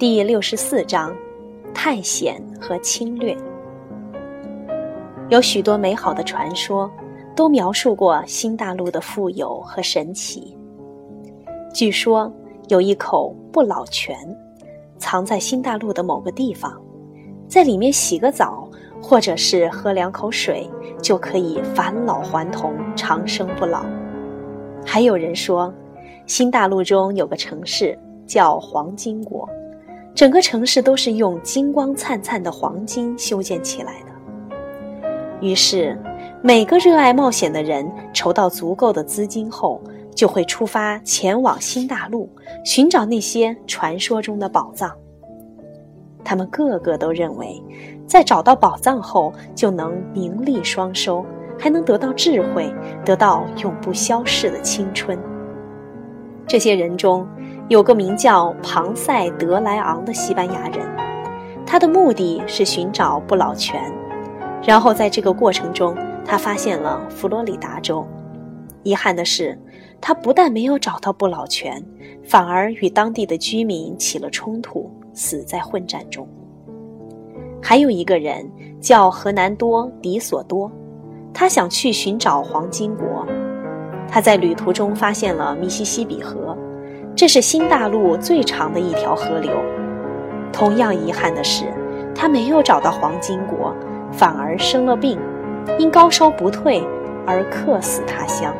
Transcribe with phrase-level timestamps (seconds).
[0.00, 1.14] 第六十四章：
[1.74, 3.36] 探险和侵略。
[5.28, 6.90] 有许多美好的传说，
[7.36, 10.56] 都描述过新大陆的富有和神奇。
[11.74, 12.32] 据说
[12.68, 14.16] 有一口不老泉，
[14.96, 16.80] 藏在新大陆的某个地方，
[17.46, 18.66] 在里面洗个澡，
[19.02, 20.66] 或者是喝两口水，
[21.02, 23.84] 就可以返老还童、长生不老。
[24.82, 25.70] 还有人说，
[26.24, 29.46] 新大陆中有个城市叫黄金国，
[30.14, 34.10] 整个城市都是用金光灿灿的黄金修建起来的。
[35.40, 35.98] 于是，
[36.42, 39.80] 每个热爱冒险的人筹到足够的资金后，
[40.14, 42.28] 就会出发前往新大陆，
[42.64, 44.94] 寻找那些传说中的宝藏。
[46.22, 47.62] 他们个个都认为，
[48.06, 51.24] 在找到宝藏后，就能名利双收，
[51.58, 52.70] 还能得到智慧，
[53.02, 55.18] 得到永不消逝的青春。
[56.46, 57.26] 这些人中，
[57.70, 60.84] 有个名叫庞塞德莱昂的西班牙人，
[61.64, 63.80] 他的目的是寻找不老泉。
[64.60, 68.04] 然后在这个过程中，他发现了佛罗里达州。
[68.82, 69.56] 遗憾的是，
[70.00, 71.80] 他不但没有找到不老泉，
[72.24, 76.26] 反而与当地的居民起了冲突，死在混战中。
[77.62, 80.68] 还有一个人叫荷南多·迪索多，
[81.32, 83.24] 他想去寻找黄金国。
[84.08, 86.58] 他在旅途中发现了密西西比河，
[87.14, 89.52] 这是新大陆最长的一条河流。
[90.52, 91.64] 同样遗憾的是，
[92.14, 93.74] 他没有找到黄金国。
[94.12, 95.16] 反而生了病，
[95.78, 96.82] 因高烧不退
[97.24, 98.52] 而客死他乡。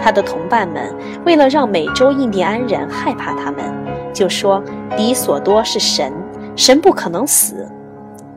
[0.00, 0.92] 他的同伴们
[1.24, 3.64] 为了让美洲印第安人害怕他们，
[4.12, 4.60] 就说
[4.96, 6.12] 迪索多是神，
[6.56, 7.68] 神不可能死。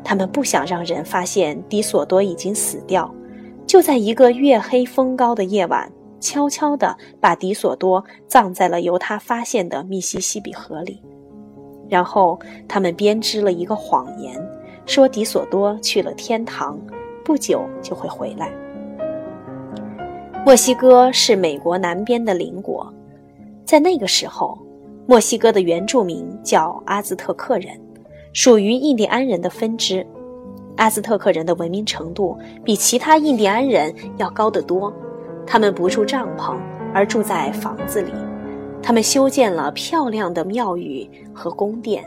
[0.03, 3.11] 他们不想让人发现迪索多已经死掉，
[3.65, 11.01] 就在一个月黑风高的夜晚，悄悄地把迪索多葬在了由他发现的密西西比河里。
[11.89, 14.41] 然后他们编织了一个谎言。
[14.87, 16.77] 说迪索多去了天堂，
[17.23, 18.51] 不久就会回来。
[20.43, 22.91] 墨西哥是美国南边的邻国，
[23.63, 24.57] 在那个时候，
[25.05, 27.79] 墨西哥的原住民叫阿兹特克人，
[28.33, 30.05] 属于印第安人的分支。
[30.77, 34.91] 阿兹特克人的文明程度比其他印第安人要高得多，
[35.51, 36.55] 他们不住帐篷，
[36.93, 38.13] 而住在房子里。
[38.81, 42.05] 他们修建了漂亮的庙宇和宫殿，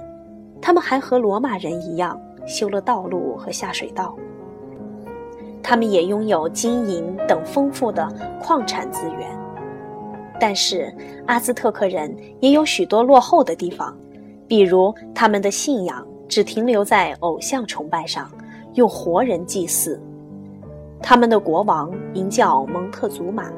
[0.63, 2.19] 他们还和罗马人一样。
[2.47, 4.17] 修了道路和下水道，
[5.63, 8.11] 他们也拥有金银等丰富的
[8.43, 9.31] 矿产资源。
[10.41, 10.91] 但是
[11.27, 13.95] 阿兹特克人也有许多落后的地方，
[14.49, 18.31] 比如他们的信仰只停留在偶像崇拜上，
[18.73, 20.01] 用活人祭祀。
[21.07, 23.53] 他们的国王名叫蒙特祖马，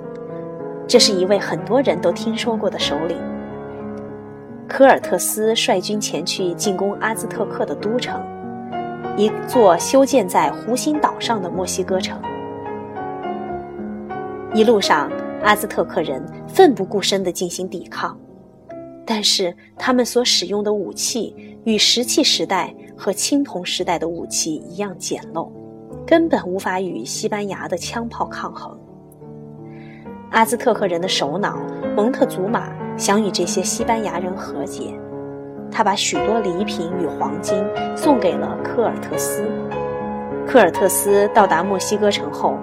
[0.85, 3.17] 这是一位很多人都听说过的首领。
[4.67, 8.21] 科尔特斯率军前去进攻阿兹特克的都城。
[9.17, 12.21] 一座修建在湖心岛上的墨西哥城。
[14.53, 15.09] 一路上，
[15.45, 18.19] 阿兹特克人奋不顾身地进行抵抗，
[19.07, 21.33] 但是他们所使用的武器
[21.63, 25.49] 与石器时代和青铜时代的武器一样简陋，
[26.07, 28.79] 根本无法与西班牙的枪炮抗衡。
[30.31, 31.59] 阿兹特克人的首脑
[31.97, 34.95] 蒙特祖马想与这些西班牙人和解。
[35.69, 37.65] 他把许多礼品与黄金
[37.97, 39.51] 送给了科尔特斯。
[40.47, 42.57] 科尔特斯到达墨西哥城后，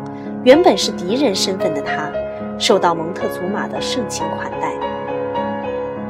[0.46, 2.10] 原本是敌人身份的他，
[2.58, 4.72] 受到蒙特祖马的盛情款待。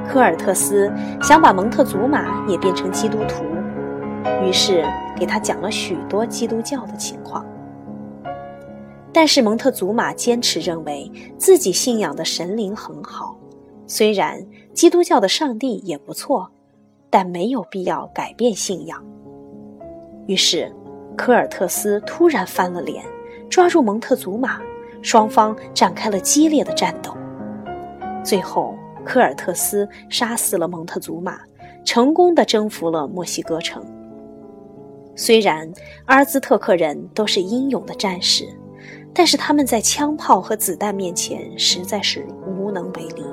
[0.08, 0.92] 科尔特斯
[1.24, 3.44] 想把蒙特祖马也变成基督徒，
[4.44, 4.86] 于是
[5.24, 7.46] 给他讲了许多基督教的情况。
[9.14, 13.38] 但是蒙特祖马坚持认为自己信仰的神灵很好，
[13.88, 16.52] 虽然基督教的上帝也不错。
[17.10, 19.00] 但没有必要改变信仰。
[20.26, 20.74] 于是，
[21.16, 23.06] 科尔特斯突然翻了脸，
[23.48, 24.60] 抓住蒙特祖马，
[25.04, 27.16] 双方展开了激烈的战斗。
[28.26, 31.40] 最后，科尔特斯杀死了蒙特祖马，
[31.86, 33.86] 成功的征服了墨西哥城。
[35.16, 35.72] 虽然
[36.06, 38.46] 阿兹特克人都是英勇的战士，
[39.14, 43.24] 但是他们在枪炮和子弹面前实在是无能为力。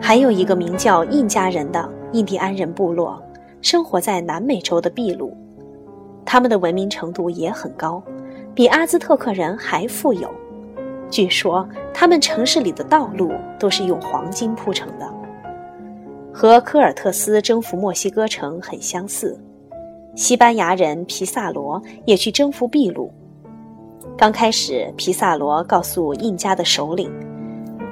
[0.00, 1.98] 还有一个名叫印加人的。
[2.12, 3.22] 印第安人部落
[3.60, 5.36] 生活在南美洲的秘鲁，
[6.24, 8.02] 他们的文明程度也很高，
[8.54, 10.30] 比阿兹特克人还富有。
[11.10, 15.06] 据说他们城市里的道路都是用黄金铺成的，
[16.32, 19.38] 和科尔特斯征服墨西哥城很相似。
[20.18, 23.08] 西班牙人皮萨罗也去征服秘鲁。
[24.16, 27.08] 刚开始，皮萨罗告诉印加的首领，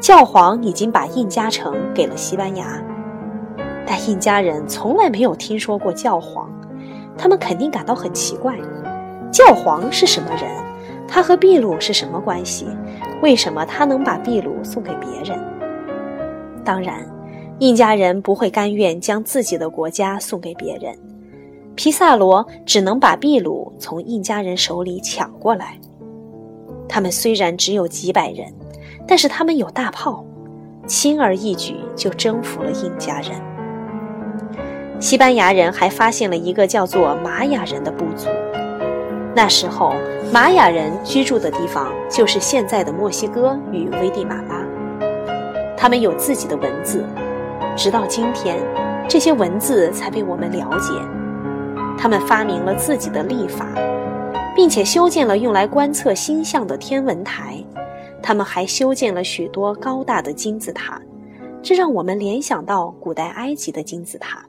[0.00, 2.82] 教皇已经把印加城给了西班牙。
[3.86, 6.50] 但印加人从来没有听说过教皇，
[7.16, 8.58] 他们肯定感到很奇怪：
[9.30, 10.50] 教皇是什么人？
[11.06, 12.66] 他和秘鲁是什么关系？
[13.22, 15.38] 为什么他能把秘鲁送给别人？
[16.64, 17.08] 当然，
[17.60, 20.92] 印加人不会甘愿将自己的国家送给别人，
[21.76, 25.78] 皮萨罗只能把秘鲁从印加人手里抢过来。
[26.88, 28.50] 他们虽然只有几百人，
[29.06, 30.24] 但是他们有大炮，
[30.86, 33.30] 轻而易举就征服了印加人。
[34.98, 38.28] 西班牙人还发现了一个叫做玛雅人的部族。
[39.34, 39.92] 那时候，
[40.32, 44.66] 玛雅人居住的地方就是现在的墨西哥与危地马拉。
[45.76, 47.04] 他们有自己的文字，
[47.76, 48.56] 直到今天，
[49.06, 51.15] 这些文字才被我们了解。
[51.98, 53.66] 他们发明了自己的历法。
[54.56, 57.62] 并且修建了用来观测星象的天文台，
[58.22, 60.98] 他们还修建了许多高大的金字塔，
[61.62, 64.42] 这让我们联想到古代埃及的金字塔。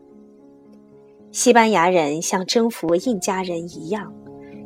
[1.34, 4.14] 西班牙人像征服印加人一样，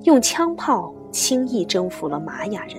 [0.03, 2.75] 用枪炮轻易征服了玛雅人。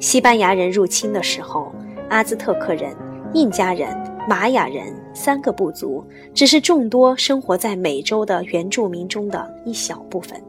[0.00, 1.72] 西班牙人入侵的时候，
[2.08, 2.96] 阿兹特克人、
[3.32, 3.96] 印加人、
[4.28, 10.40] 玛雅人三个部族只是众多生活在美洲的原住民中的一小部分。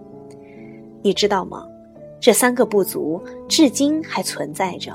[1.01, 1.65] 你知道吗？
[2.19, 4.91] 这三个部族至今还存在着。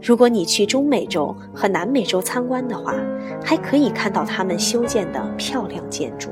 [0.00, 2.94] 如果你去中美洲和南美洲参观的话，
[3.44, 6.30] 还可以看到他们修建的漂亮建筑。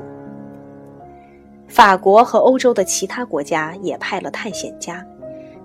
[1.67, 5.05] 法国和欧洲的其他国家也派了探险家，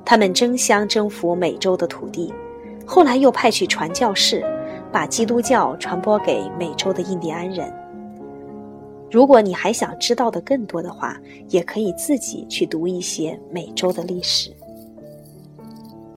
[0.05, 2.33] 他们争相征服美洲的土地，
[2.85, 4.45] 后来又派去传教士，
[4.97, 7.71] 把基督教传播给美洲的印第安人。
[9.11, 11.21] 如果你还想知道的更多的话，
[11.51, 14.51] 也可以自己去读一些美洲的历史。